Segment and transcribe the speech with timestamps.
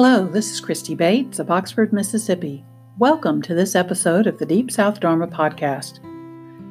[0.00, 2.64] Hello, this is Christy Bates of Oxford, Mississippi.
[2.98, 5.98] Welcome to this episode of the Deep South Dharma podcast.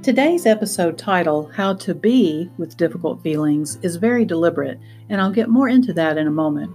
[0.02, 4.80] Today's episode title, How to Be with Difficult Feelings, is very deliberate,
[5.10, 6.72] and I'll get more into that in a moment.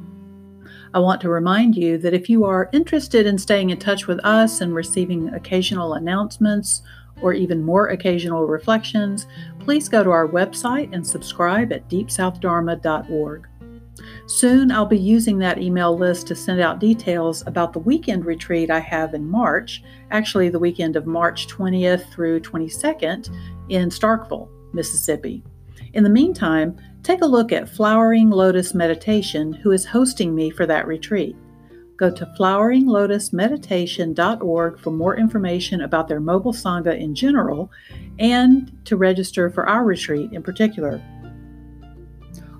[0.92, 4.22] I want to remind you that if you are interested in staying in touch with
[4.22, 6.82] us and receiving occasional announcements
[7.22, 9.26] or even more occasional reflections,
[9.58, 13.48] please go to our website and subscribe at deepsouthdharma.org.
[14.26, 18.70] Soon I'll be using that email list to send out details about the weekend retreat
[18.70, 23.30] I have in March, actually, the weekend of March 20th through 22nd
[23.68, 25.42] in Starkville, Mississippi.
[25.94, 30.66] In the meantime, take a look at Flowering Lotus Meditation, who is hosting me for
[30.66, 31.36] that retreat.
[31.98, 37.70] Go to floweringlotusmeditation.org for more information about their mobile Sangha in general
[38.18, 41.00] and to register for our retreat in particular.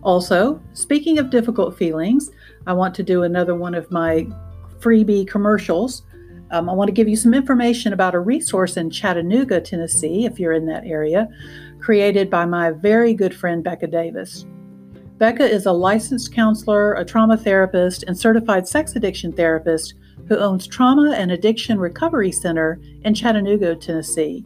[0.02, 2.31] Also, speaking of difficult feelings,
[2.67, 4.27] I want to do another one of my
[4.78, 6.03] freebie commercials.
[6.50, 10.39] Um, I want to give you some information about a resource in Chattanooga, Tennessee, if
[10.39, 11.28] you're in that area,
[11.80, 14.45] created by my very good friend Becca Davis.
[15.19, 19.95] Becca is a licensed counselor, a trauma therapist, and certified sex addiction therapist
[20.28, 24.45] who owns Trauma and Addiction Recovery Center in Chattanooga, Tennessee.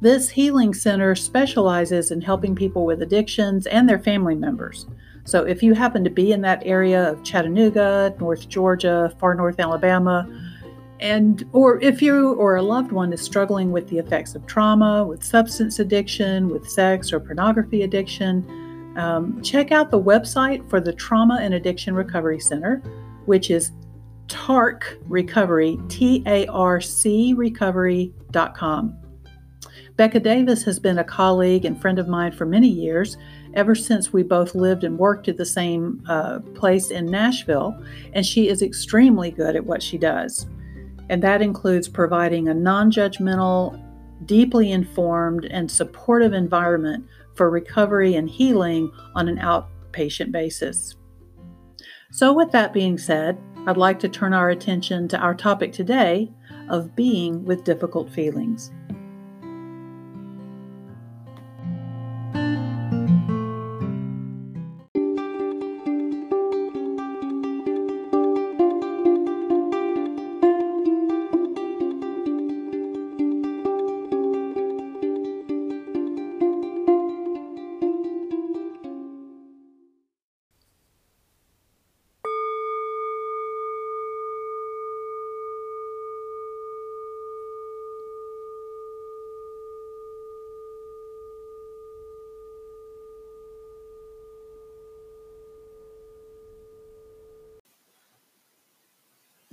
[0.00, 4.86] This healing center specializes in helping people with addictions and their family members.
[5.24, 9.58] So if you happen to be in that area of Chattanooga, North Georgia, far north
[9.58, 10.28] Alabama,
[11.00, 15.04] and or if you or a loved one is struggling with the effects of trauma,
[15.04, 20.92] with substance addiction, with sex or pornography addiction, um, check out the website for the
[20.92, 22.78] Trauma and Addiction Recovery Center,
[23.26, 23.72] which is
[24.28, 29.05] TARC Recovery, T A R C Recovery.com.
[29.96, 33.16] Becca Davis has been a colleague and friend of mine for many years,
[33.54, 38.24] ever since we both lived and worked at the same uh, place in Nashville, and
[38.24, 40.46] she is extremely good at what she does.
[41.08, 43.82] And that includes providing a non judgmental,
[44.26, 50.94] deeply informed, and supportive environment for recovery and healing on an outpatient basis.
[52.10, 56.30] So, with that being said, I'd like to turn our attention to our topic today
[56.68, 58.72] of being with difficult feelings.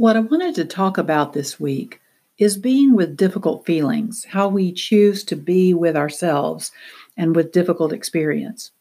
[0.04, 2.02] What I wanted to talk about this week
[2.38, 6.74] is being with difficult feelings, how we choose to be with ourselves
[7.16, 8.72] and with difficult experience,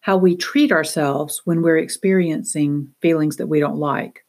[0.00, 4.26] how we treat ourselves when we're experiencing feelings that we don't like.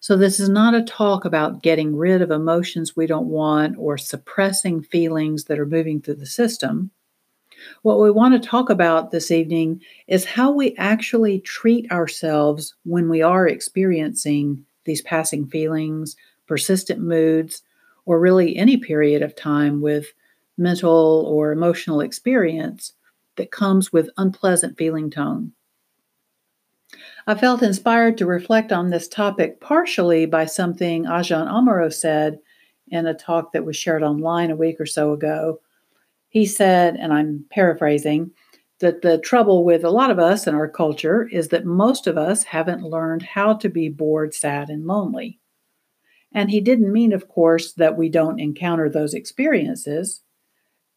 [0.00, 3.98] So, this is not a talk about getting rid of emotions we don't want or
[3.98, 6.90] suppressing feelings that are moving through the system.
[7.82, 13.10] What we want to talk about this evening is how we actually treat ourselves when
[13.10, 16.16] we are experiencing these passing feelings,
[16.46, 17.62] persistent moods,
[18.04, 20.06] or really any period of time with
[20.58, 22.92] mental or emotional experience
[23.36, 25.52] that comes with unpleasant feeling tone.
[27.26, 32.38] I felt inspired to reflect on this topic partially by something Ajahn Amaro said
[32.88, 35.60] in a talk that was shared online a week or so ago.
[36.28, 38.30] He said, and I'm paraphrasing,
[38.82, 42.18] that the trouble with a lot of us in our culture is that most of
[42.18, 45.38] us haven't learned how to be bored, sad, and lonely.
[46.34, 50.20] And he didn't mean, of course, that we don't encounter those experiences,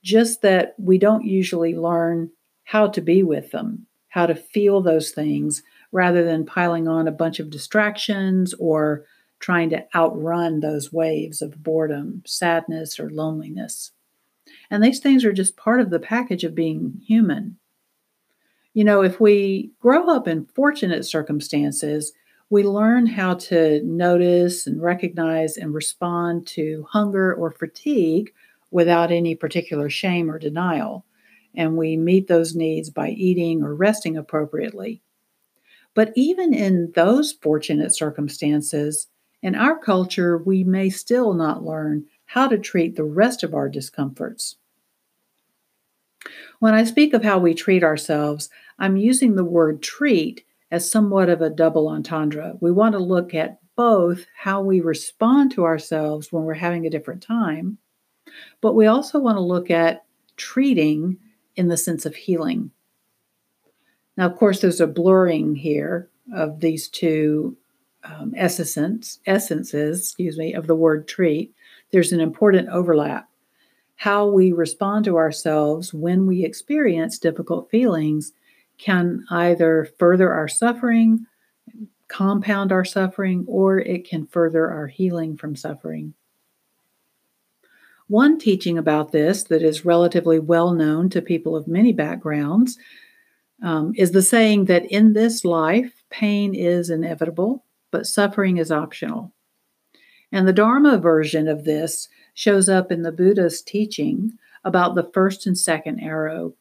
[0.04, 2.32] just that we don't usually learn
[2.64, 7.12] how to be with them, how to feel those things, rather than piling on a
[7.12, 9.06] bunch of distractions or
[9.40, 13.92] trying to outrun those waves of boredom, sadness, or loneliness.
[14.72, 17.58] And these things are just part of the package of being human.
[18.76, 22.12] You know, if we grow up in fortunate circumstances,
[22.50, 28.34] we learn how to notice and recognize and respond to hunger or fatigue
[28.72, 31.06] without any particular shame or denial.
[31.56, 35.02] And we meet those needs by eating or resting appropriately.
[35.94, 39.08] But even in those fortunate circumstances,
[39.42, 43.70] in our culture, we may still not learn how to treat the rest of our
[43.70, 44.58] discomforts.
[46.60, 48.50] When I speak of how we treat ourselves,
[48.80, 52.56] I'm using the word treat as somewhat of a double entendre.
[52.60, 56.90] We want to look at both how we respond to ourselves when we're having a
[56.90, 57.78] different time,
[58.62, 60.06] but we also want to look at
[60.38, 61.18] treating
[61.56, 62.72] in the sense of healing.
[64.18, 67.58] Now, of course, there's a blurring here of these two
[68.04, 71.54] um, essence, essences, excuse me, of the word treat.
[71.92, 73.30] There's an important overlap.
[73.98, 78.34] How we respond to ourselves when we experience difficult feelings
[78.78, 81.26] can either further our suffering,
[82.08, 86.14] compound our suffering, or it can further our healing from suffering.
[88.08, 92.78] One teaching about this that is relatively well known to people of many backgrounds
[93.64, 99.32] um, is the saying that in this life, pain is inevitable, but suffering is optional.
[100.32, 104.34] And the Dharma version of this shows up in the Buddha's teaching
[104.64, 106.54] about the first and second arrow.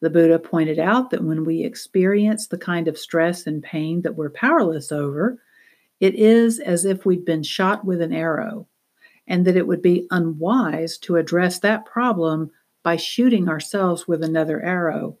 [0.00, 4.16] The Buddha pointed out that when we experience the kind of stress and pain that
[4.16, 5.38] we're powerless over,
[6.00, 8.66] it is as if we'd been shot with an arrow
[9.28, 12.50] and that it would be unwise to address that problem
[12.82, 15.16] by shooting ourselves with another arrow.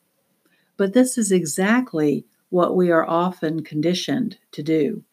[0.78, 5.04] But this is exactly what we are often conditioned to do.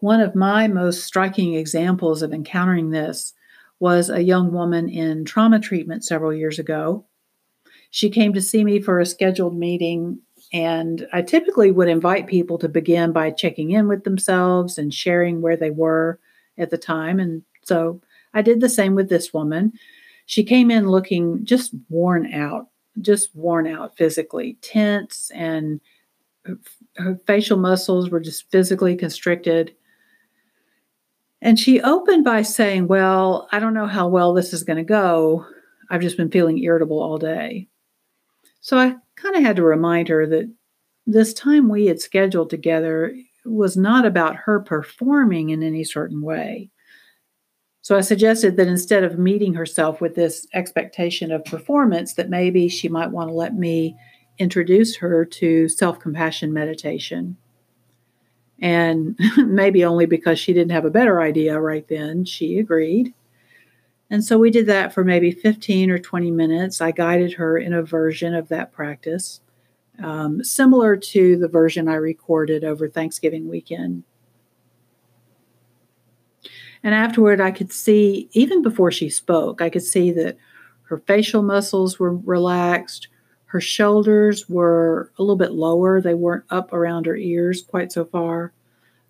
[0.00, 3.32] One of my most striking examples of encountering this
[3.80, 7.04] was a young woman in trauma treatment several years ago.
[7.90, 10.20] She came to see me for a scheduled meeting,
[10.52, 15.40] and I typically would invite people to begin by checking in with themselves and sharing
[15.40, 16.18] where they were
[16.58, 17.18] at the time.
[17.18, 18.00] And so
[18.34, 19.72] I did the same with this woman.
[20.26, 22.68] She came in looking just worn out,
[23.00, 25.80] just worn out physically, tense, and
[26.96, 29.74] her, facial muscles were just physically constricted.
[31.40, 34.84] And she opened by saying, Well, I don't know how well this is going to
[34.84, 35.46] go.
[35.90, 37.68] I've just been feeling irritable all day.
[38.68, 40.52] So I kind of had to remind her that
[41.06, 43.16] this time we had scheduled together
[43.46, 46.68] was not about her performing in any certain way.
[47.80, 52.68] So I suggested that instead of meeting herself with this expectation of performance, that maybe
[52.68, 53.96] she might want to let me
[54.36, 57.38] introduce her to self compassion meditation.
[58.58, 63.14] And maybe only because she didn't have a better idea right then, she agreed.
[64.10, 66.80] And so we did that for maybe 15 or 20 minutes.
[66.80, 69.40] I guided her in a version of that practice
[70.02, 74.04] um, similar to the version I recorded over Thanksgiving weekend.
[76.82, 80.36] And afterward, I could see, even before she spoke, I could see that
[80.84, 83.08] her facial muscles were relaxed.
[83.46, 88.04] Her shoulders were a little bit lower, they weren't up around her ears quite so
[88.04, 88.52] far.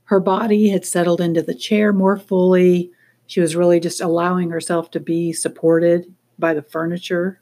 [0.05, 2.91] Her body had settled into the chair more fully.
[3.29, 7.41] She was really just allowing herself to be supported by the furniture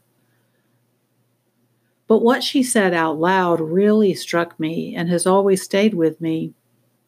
[2.08, 6.54] but what she said out loud really struck me and has always stayed with me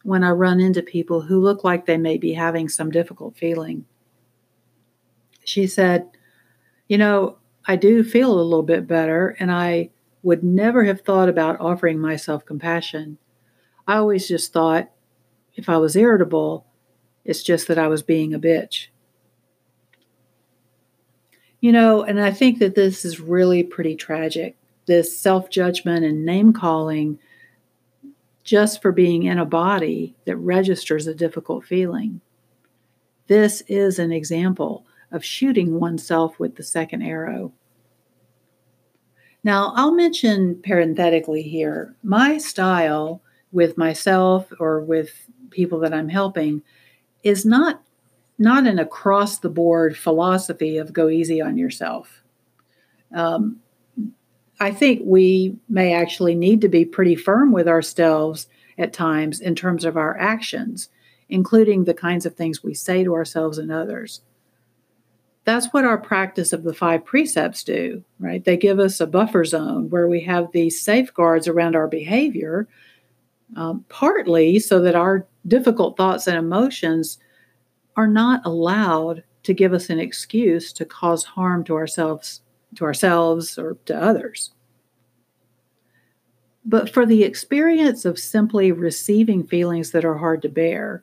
[0.03, 3.85] when I run into people who look like they may be having some difficult feeling.
[5.45, 6.09] She said,
[6.89, 9.91] You know, I do feel a little bit better, and I
[10.23, 13.19] would never have thought about offering myself compassion.
[13.87, 14.91] I always just thought
[15.55, 16.67] if I was irritable,
[17.25, 18.88] it's just that I was being a bitch.
[21.61, 24.56] You know, and I think that this is really pretty tragic
[24.89, 27.20] this self judgment and name calling
[28.43, 32.20] just for being in a body that registers a difficult feeling.
[33.29, 37.53] This is an example of shooting oneself with the second arrow.
[39.44, 43.22] Now, I'll mention parenthetically here my style
[43.53, 45.10] with myself or with
[45.51, 46.63] people that I'm helping
[47.22, 47.82] is not
[48.39, 52.22] not an across the board philosophy of go easy on yourself.
[53.13, 53.60] Um,
[54.60, 58.46] I think we may actually need to be pretty firm with ourselves
[58.77, 60.89] at times in terms of our actions,
[61.29, 64.22] including the kinds of things we say to ourselves and others.
[65.44, 68.44] That's what our practice of the five precepts do, right?
[68.44, 72.69] They give us a buffer zone where we have these safeguards around our behavior,
[73.56, 77.19] um, partly so that our difficult thoughts and emotions
[77.96, 82.43] are not allowed to give us an excuse to cause harm to ourselves
[82.74, 84.52] to ourselves or to others.
[86.64, 91.02] But for the experience of simply receiving feelings that are hard to bear,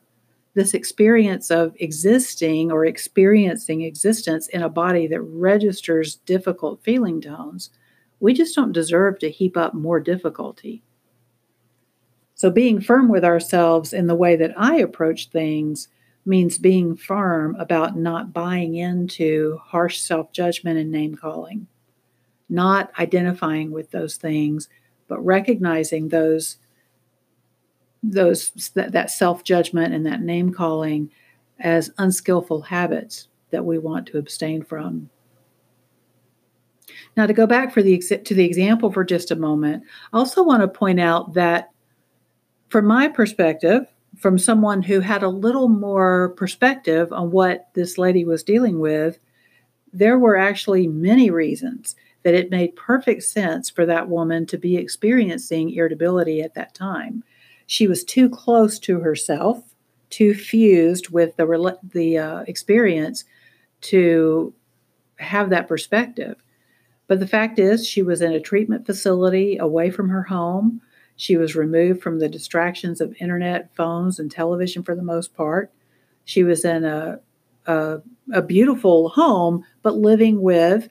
[0.54, 7.70] this experience of existing or experiencing existence in a body that registers difficult feeling tones,
[8.20, 10.82] we just don't deserve to heap up more difficulty.
[12.36, 15.88] So, being firm with ourselves in the way that I approach things
[16.26, 21.66] means being firm about not buying into harsh self judgment and name calling,
[22.48, 24.68] not identifying with those things,
[25.08, 26.58] but recognizing those
[28.02, 31.10] those that, that self judgment and that name calling
[31.60, 35.08] as unskillful habits that we want to abstain from.
[37.16, 40.42] Now, to go back for the to the example for just a moment, I also
[40.42, 41.70] want to point out that,
[42.68, 43.86] from my perspective,
[44.18, 49.18] from someone who had a little more perspective on what this lady was dealing with,
[49.92, 54.76] there were actually many reasons that it made perfect sense for that woman to be
[54.76, 57.22] experiencing irritability at that time.
[57.66, 59.62] She was too close to herself,
[60.10, 63.24] too fused with the the uh, experience
[63.82, 64.52] to
[65.16, 66.36] have that perspective.
[67.06, 70.80] But the fact is, she was in a treatment facility away from her home.
[71.16, 75.72] She was removed from the distractions of internet, phones, and television for the most part.
[76.24, 77.20] She was in a,
[77.66, 77.98] a,
[78.32, 80.88] a beautiful home, but living with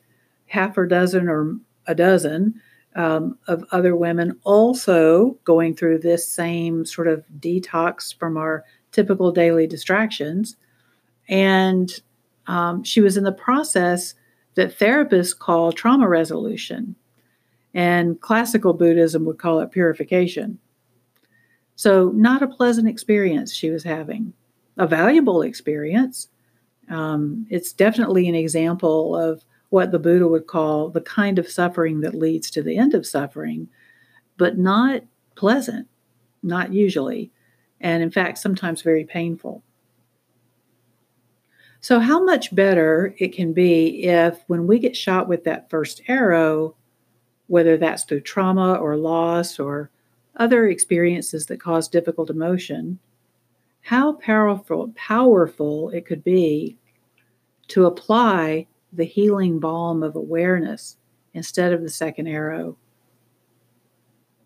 [0.47, 2.61] half a dozen or a dozen
[2.95, 9.31] um, of other women also going through this same sort of detox from our typical
[9.31, 10.55] daily distractions.
[11.27, 11.91] And
[12.47, 14.15] um, she was in the process
[14.55, 16.95] that therapists call trauma resolution,
[17.75, 20.57] and classical Buddhism would call it purification.
[21.75, 24.33] So, not a pleasant experience she was having,
[24.77, 26.29] a valuable experience.
[26.89, 31.99] Um, it's definitely an example of what the Buddha would call the kind of suffering
[31.99, 33.67] that leads to the end of suffering,
[34.37, 35.01] but not
[35.35, 35.87] pleasant,
[36.41, 37.29] not usually,
[37.81, 39.61] and in fact, sometimes very painful.
[41.81, 46.01] So, how much better it can be if, when we get shot with that first
[46.07, 46.75] arrow,
[47.47, 49.89] whether that's through trauma or loss or
[50.37, 52.99] other experiences that cause difficult emotion,
[53.81, 56.77] how powerful, powerful it could be
[57.67, 60.97] to apply the healing balm of awareness
[61.33, 62.77] instead of the second arrow.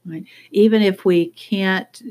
[0.06, 0.26] Right?
[0.52, 2.02] Even if we can't,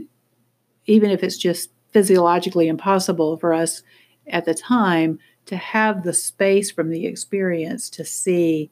[0.86, 3.82] even if it's just physiologically impossible for us
[4.28, 8.70] at the time to have the space from the experience to see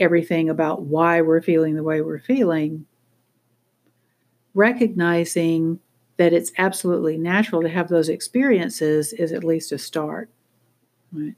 [0.00, 2.86] everything about why we're feeling the way we're feeling,
[4.54, 5.78] recognizing
[6.16, 10.28] that it's absolutely natural to have those experiences is at least a start.
[11.12, 11.34] Right?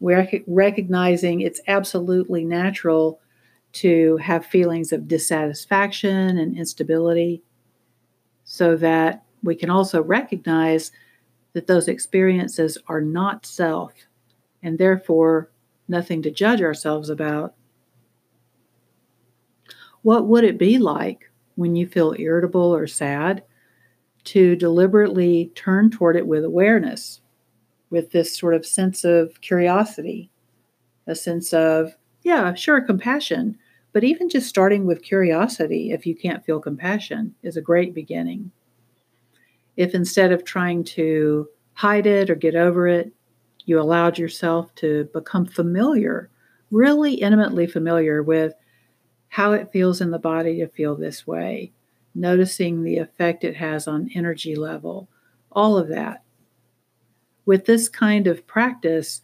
[0.00, 3.20] We're recognizing it's absolutely natural
[3.72, 7.42] to have feelings of dissatisfaction and instability
[8.44, 10.92] so that we can also recognize
[11.52, 13.92] that those experiences are not self
[14.62, 15.50] and therefore
[15.88, 17.54] nothing to judge ourselves about.
[20.02, 23.42] What would it be like when you feel irritable or sad
[24.24, 27.20] to deliberately turn toward it with awareness,
[27.90, 30.30] with this sort of sense of curiosity,
[31.06, 33.58] a sense of, yeah, sure, compassion,
[33.92, 38.50] but even just starting with curiosity, if you can't feel compassion, is a great beginning.
[39.76, 43.12] If instead of trying to hide it or get over it,
[43.64, 46.30] you allowed yourself to become familiar,
[46.70, 48.54] really intimately familiar with
[49.32, 51.72] how it feels in the body to feel this way,
[52.14, 55.08] noticing the effect it has on energy level,
[55.50, 56.22] all of that.
[57.46, 59.22] With this kind of practice,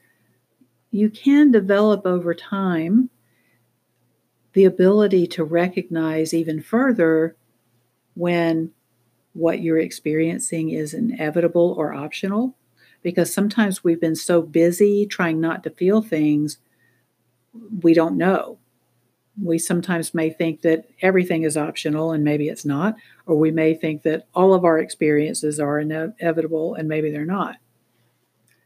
[0.90, 3.10] you can develop over time
[4.54, 7.36] the ability to recognize even further
[8.14, 8.70] when
[9.34, 12.56] what you're experiencing is inevitable or optional
[13.02, 16.56] because sometimes we've been so busy trying not to feel things
[17.82, 18.57] we don't know
[19.42, 23.74] we sometimes may think that everything is optional and maybe it's not or we may
[23.74, 27.56] think that all of our experiences are inevitable and maybe they're not.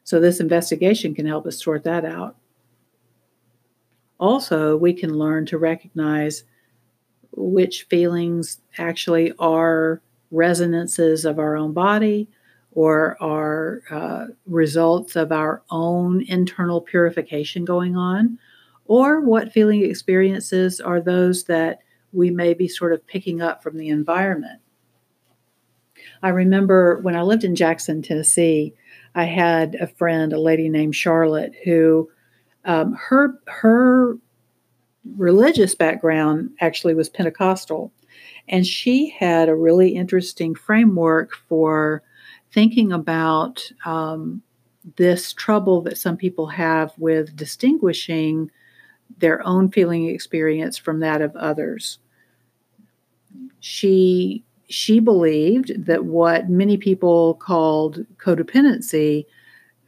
[0.05, 2.37] So this investigation can help us sort that out.
[4.19, 6.45] Also we can learn to recognize
[7.33, 10.00] which feelings actually are
[10.31, 12.29] resonances of our own body
[12.73, 18.38] or are uh, results of our own internal purification going on,
[18.87, 21.81] or what feeling experiences are those that
[22.12, 24.61] we may be sort of picking up from the environment.
[26.23, 28.75] I remember when I lived in Jackson, Tennessee,
[29.15, 32.11] I had a friend, a lady named Charlotte, who
[32.65, 34.17] um, her her
[35.17, 37.93] religious background actually was Pentecostal,
[38.49, 42.03] and she had a really interesting framework for
[42.53, 44.43] thinking about um,
[44.97, 48.51] this trouble that some people have with distinguishing
[49.19, 51.99] their own feeling experience from that of others.
[53.61, 59.26] She she believed that what many people called codependency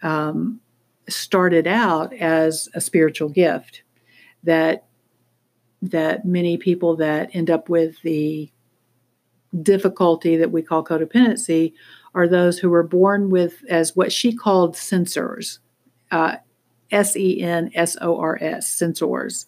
[0.03, 0.61] um,
[1.09, 3.83] started out as a spiritual gift
[4.43, 4.85] that
[5.81, 8.51] that many people that end up with the
[9.63, 11.73] difficulty that we call codependency
[12.15, 15.59] are those who were born with, as what she called sensors,
[16.11, 16.37] uh,
[16.91, 19.47] S E N S O R S, sensors.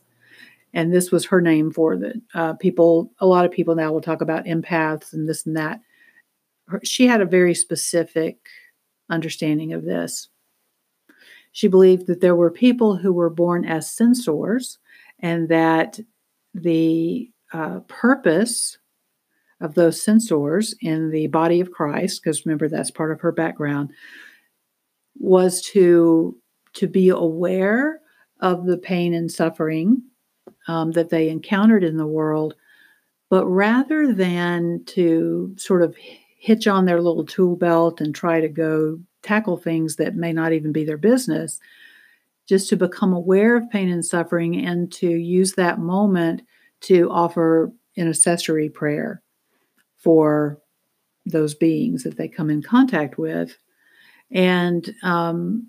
[0.75, 3.11] And this was her name for the uh, people.
[3.21, 5.81] A lot of people now will talk about empaths and this and that.
[6.69, 8.49] Her, she had a very specific
[9.09, 10.29] understanding of this.
[11.53, 14.77] She believed that there were people who were born as sensors
[15.21, 15.99] and that
[16.53, 18.77] the uh, purpose
[19.63, 23.91] of those sensors in the body of Christ, because remember that's part of her background,
[25.19, 26.37] was to
[26.77, 28.01] to be aware
[28.41, 30.03] of the pain and suffering
[30.69, 32.55] um, that they encountered in the world,
[33.29, 35.97] but rather than to sort of
[36.39, 40.53] hitch on their little tool belt and try to go tackle things that may not
[40.53, 41.59] even be their business,
[42.47, 46.43] just to become aware of pain and suffering and to use that moment
[46.81, 49.23] to offer intercessory prayer
[49.97, 50.61] for
[51.25, 53.57] those beings that they come in contact with.
[54.31, 55.69] And um,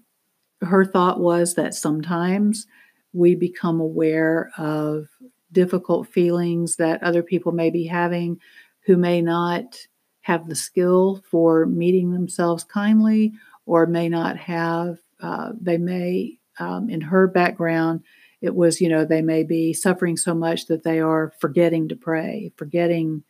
[0.61, 2.67] her thought was that sometimes
[3.13, 5.07] we become aware of
[5.51, 8.39] difficult feelings that other people may be having
[8.81, 9.77] who may not
[10.21, 13.33] have the skill for meeting themselves kindly
[13.65, 18.01] or may not have, uh, they may, um, in her background,
[18.41, 21.95] it was, you know, they may be suffering so much that they are forgetting to
[21.95, 23.23] pray, forgetting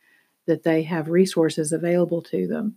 [0.47, 2.75] that they have resources available to them.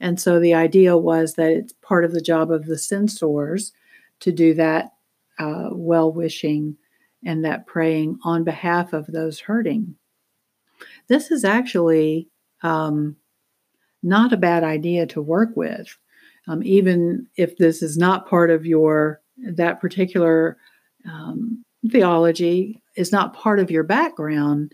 [0.00, 3.72] And so the idea was that it's part of the job of the sensors
[4.20, 4.92] to do that
[5.38, 6.76] uh, well wishing
[7.24, 9.94] and that praying on behalf of those hurting.
[11.08, 12.28] This is actually
[12.62, 13.16] um,
[14.02, 15.96] not a bad idea to work with,
[16.48, 20.58] um, even if this is not part of your that particular
[21.06, 24.72] um, theology is not part of your background.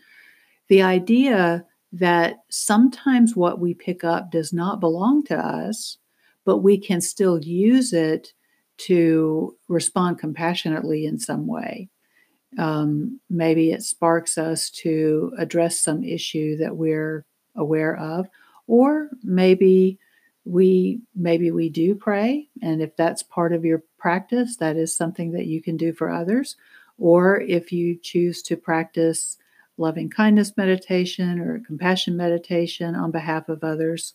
[0.68, 5.98] The idea that sometimes what we pick up does not belong to us,
[6.44, 8.32] but we can still use it
[8.78, 11.88] to respond compassionately in some way.
[12.58, 18.28] Um, maybe it sparks us to address some issue that we're aware of,
[18.66, 19.98] or maybe
[20.44, 25.32] we maybe we do pray, and if that's part of your practice, that is something
[25.32, 26.56] that you can do for others.
[26.98, 29.36] Or if you choose to practice
[29.76, 34.14] loving kindness meditation or compassion meditation on behalf of others,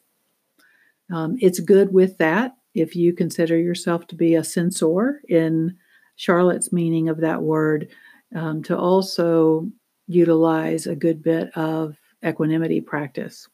[1.13, 5.75] um, it's good with that if you consider yourself to be a sensor in
[6.15, 7.89] Charlotte's meaning of that word,
[8.35, 9.67] um, to also
[10.07, 13.47] utilize a good bit of equanimity practice.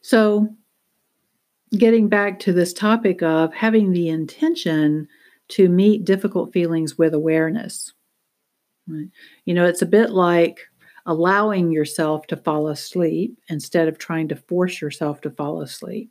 [0.00, 0.54] So,
[1.76, 5.08] getting back to this topic of having the intention
[5.48, 7.92] to meet difficult feelings with awareness.
[8.86, 9.08] Right?
[9.44, 10.60] You know, it's a bit like
[11.06, 16.10] allowing yourself to fall asleep instead of trying to force yourself to fall asleep.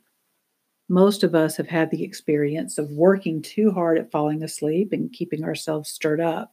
[0.88, 5.12] Most of us have had the experience of working too hard at falling asleep and
[5.12, 6.52] keeping ourselves stirred up.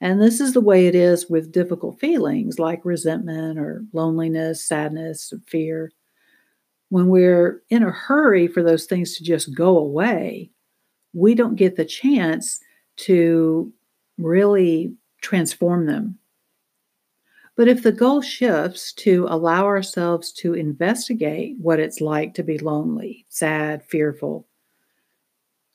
[0.00, 5.32] And this is the way it is with difficult feelings like resentment or loneliness, sadness,
[5.46, 5.90] fear.
[6.90, 10.50] When we're in a hurry for those things to just go away,
[11.12, 12.60] we don't get the chance
[12.96, 13.72] to
[14.18, 16.18] really transform them
[17.56, 22.58] but if the goal shifts to allow ourselves to investigate what it's like to be
[22.58, 24.46] lonely, sad, fearful,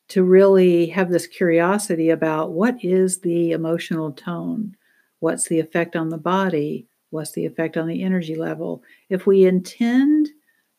[0.09, 4.75] to really have this curiosity about what is the emotional tone,
[5.19, 8.83] what's the effect on the body, what's the effect on the energy level.
[9.09, 10.29] If we intend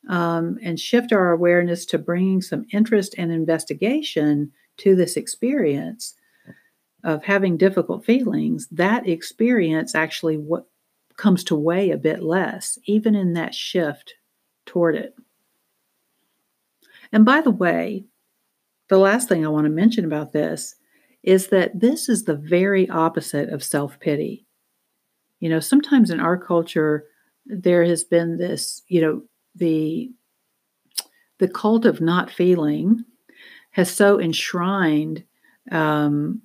[0.09, 6.15] um, and shift our awareness to bringing some interest and investigation to this experience
[7.03, 10.67] of having difficult feelings, that experience actually what
[11.23, 14.15] comes to weigh a bit less, even in that shift
[14.67, 15.15] toward it.
[17.13, 18.07] And by the way,
[18.89, 20.75] the last thing I want to mention about this
[21.23, 24.45] is that this is the very opposite of self pity.
[25.39, 27.05] You know, sometimes in our culture,
[27.47, 29.23] there has been this, you know,
[29.55, 30.11] the
[31.39, 33.05] the cult of not feeling
[33.71, 35.23] has so enshrined
[35.71, 36.43] um,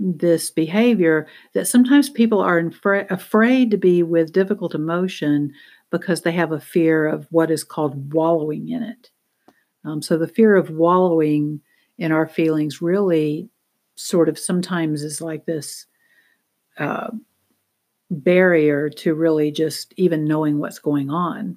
[0.00, 5.52] this behavior that sometimes people are infra- afraid to be with difficult emotion
[5.90, 9.10] because they have a fear of what is called wallowing in it.
[9.84, 11.60] Um, so the fear of wallowing
[11.98, 13.48] in our feelings really
[13.94, 15.86] sort of sometimes is like this
[16.78, 17.10] uh,
[18.10, 21.56] barrier to really just even knowing what's going on.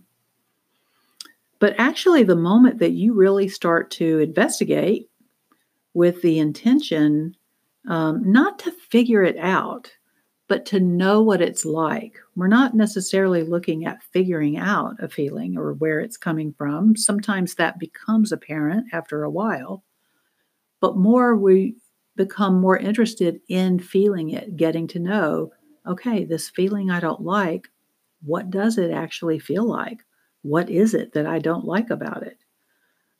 [1.59, 5.09] But actually, the moment that you really start to investigate
[5.95, 7.35] with the intention
[7.87, 9.91] um, not to figure it out,
[10.47, 12.17] but to know what it's like.
[12.35, 16.95] We're not necessarily looking at figuring out a feeling or where it's coming from.
[16.95, 19.83] Sometimes that becomes apparent after a while,
[20.79, 21.75] but more we
[22.15, 25.51] become more interested in feeling it, getting to know
[25.87, 27.69] okay, this feeling I don't like,
[28.21, 29.99] what does it actually feel like?
[30.41, 32.37] What is it that I don't like about it?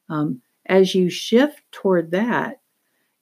[0.09, 2.59] Um, as you shift toward that,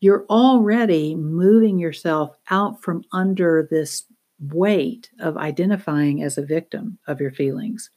[0.06, 4.04] you're already moving yourself out from under this
[4.52, 7.90] weight of identifying as a victim of your feelings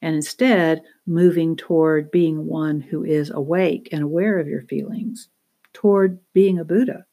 [0.00, 5.28] and instead moving toward being one who is awake and aware of your feelings,
[5.72, 7.04] toward being a Buddha.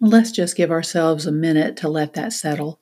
[0.00, 2.81] Let's just give ourselves a minute to let that settle.